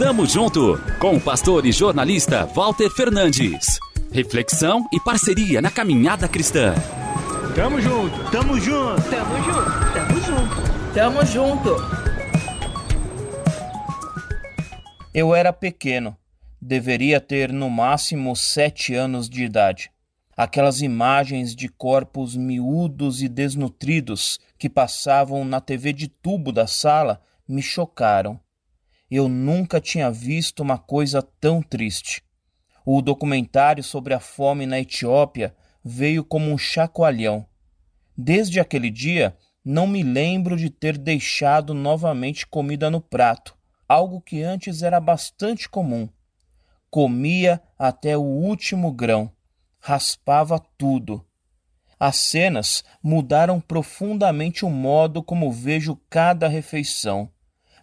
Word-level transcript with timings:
Tamo 0.00 0.24
junto 0.24 0.78
com 0.98 1.16
o 1.16 1.20
pastor 1.20 1.66
e 1.66 1.72
jornalista 1.72 2.46
Walter 2.46 2.88
Fernandes. 2.88 3.78
Reflexão 4.10 4.88
e 4.90 4.98
parceria 4.98 5.60
na 5.60 5.70
caminhada 5.70 6.26
cristã. 6.26 6.72
Tamo 7.54 7.78
junto, 7.82 8.30
tamo 8.30 8.58
junto, 8.58 9.02
tamo 9.10 9.36
junto, 9.44 9.92
tamo 9.92 10.20
junto, 10.22 10.94
tamo 10.94 11.26
junto. 11.26 11.76
Eu 15.12 15.34
era 15.34 15.52
pequeno, 15.52 16.16
deveria 16.58 17.20
ter 17.20 17.52
no 17.52 17.68
máximo 17.68 18.34
sete 18.34 18.94
anos 18.94 19.28
de 19.28 19.44
idade. 19.44 19.90
Aquelas 20.34 20.80
imagens 20.80 21.54
de 21.54 21.68
corpos 21.68 22.34
miúdos 22.34 23.20
e 23.20 23.28
desnutridos 23.28 24.40
que 24.56 24.70
passavam 24.70 25.44
na 25.44 25.60
TV 25.60 25.92
de 25.92 26.08
tubo 26.08 26.52
da 26.52 26.66
sala 26.66 27.20
me 27.46 27.60
chocaram. 27.60 28.40
Eu 29.10 29.28
nunca 29.28 29.80
tinha 29.80 30.10
visto 30.10 30.60
uma 30.60 30.78
coisa 30.78 31.20
tão 31.20 31.60
triste. 31.60 32.22
O 32.86 33.02
documentário 33.02 33.82
sobre 33.82 34.14
a 34.14 34.20
fome 34.20 34.66
na 34.66 34.78
Etiópia 34.78 35.54
veio 35.84 36.24
como 36.24 36.50
um 36.50 36.56
chacoalhão. 36.56 37.44
Desde 38.16 38.60
aquele 38.60 38.88
dia, 38.88 39.36
não 39.64 39.86
me 39.86 40.02
lembro 40.02 40.56
de 40.56 40.70
ter 40.70 40.96
deixado 40.96 41.74
novamente 41.74 42.46
comida 42.46 42.88
no 42.88 43.00
prato, 43.00 43.56
algo 43.88 44.20
que 44.20 44.42
antes 44.42 44.82
era 44.82 45.00
bastante 45.00 45.68
comum. 45.68 46.08
Comia 46.88 47.60
até 47.78 48.16
o 48.16 48.22
último 48.22 48.92
grão, 48.92 49.32
raspava 49.80 50.60
tudo. 50.78 51.26
As 51.98 52.16
cenas 52.16 52.84
mudaram 53.02 53.60
profundamente 53.60 54.64
o 54.64 54.70
modo 54.70 55.22
como 55.22 55.52
vejo 55.52 56.00
cada 56.08 56.48
refeição. 56.48 57.30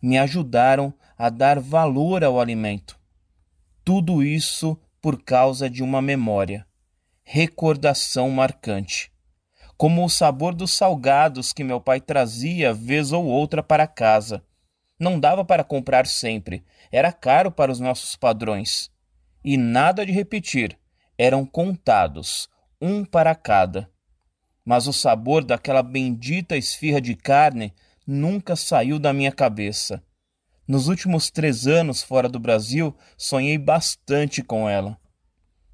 Me 0.00 0.18
ajudaram 0.18 0.94
a 1.24 1.30
dar 1.30 1.58
valor 1.58 2.22
ao 2.22 2.38
alimento. 2.38 3.00
Tudo 3.82 4.22
isso 4.22 4.78
por 5.00 5.22
causa 5.22 5.70
de 5.70 5.82
uma 5.82 6.02
memória, 6.02 6.66
recordação 7.22 8.28
marcante. 8.28 9.10
Como 9.74 10.04
o 10.04 10.10
sabor 10.10 10.54
dos 10.54 10.72
salgados 10.72 11.50
que 11.50 11.64
meu 11.64 11.80
pai 11.80 11.98
trazia 11.98 12.74
vez 12.74 13.10
ou 13.10 13.24
outra 13.24 13.62
para 13.62 13.86
casa. 13.86 14.44
Não 15.00 15.18
dava 15.18 15.42
para 15.42 15.64
comprar 15.64 16.06
sempre, 16.06 16.62
era 16.92 17.10
caro 17.10 17.50
para 17.50 17.72
os 17.72 17.80
nossos 17.80 18.14
padrões. 18.16 18.90
E 19.42 19.56
nada 19.56 20.04
de 20.04 20.12
repetir, 20.12 20.78
eram 21.16 21.46
contados, 21.46 22.50
um 22.78 23.02
para 23.02 23.34
cada. 23.34 23.90
Mas 24.62 24.86
o 24.86 24.92
sabor 24.92 25.42
daquela 25.42 25.82
bendita 25.82 26.54
esfirra 26.54 27.00
de 27.00 27.14
carne 27.14 27.72
nunca 28.06 28.54
saiu 28.54 28.98
da 28.98 29.10
minha 29.10 29.32
cabeça. 29.32 30.04
Nos 30.66 30.88
últimos 30.88 31.30
três 31.30 31.66
anos 31.66 32.02
fora 32.02 32.28
do 32.28 32.38
Brasil, 32.38 32.96
sonhei 33.18 33.58
bastante 33.58 34.42
com 34.42 34.68
ela. 34.68 34.98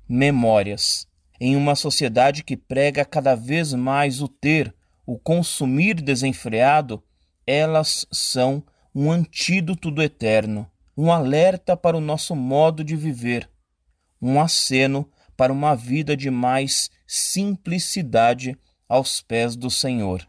Memórias. 0.08 1.06
Em 1.40 1.54
uma 1.54 1.76
sociedade 1.76 2.42
que 2.42 2.56
prega 2.56 3.04
cada 3.04 3.36
vez 3.36 3.72
mais 3.72 4.20
o 4.20 4.26
ter, 4.26 4.74
o 5.06 5.18
consumir 5.18 5.94
desenfreado, 5.94 7.02
elas 7.46 8.04
são 8.10 8.64
um 8.94 9.10
antídoto 9.10 9.90
do 9.90 10.02
eterno, 10.02 10.68
um 10.96 11.12
alerta 11.12 11.76
para 11.76 11.96
o 11.96 12.00
nosso 12.00 12.34
modo 12.34 12.82
de 12.82 12.96
viver, 12.96 13.48
um 14.20 14.40
aceno 14.40 15.08
para 15.36 15.52
uma 15.52 15.74
vida 15.74 16.16
de 16.16 16.30
mais 16.30 16.90
simplicidade 17.06 18.58
aos 18.88 19.22
pés 19.22 19.54
do 19.56 19.70
Senhor. 19.70 20.28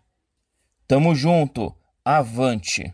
Tamo 0.88 1.16
junto, 1.16 1.76
avante! 2.06 2.94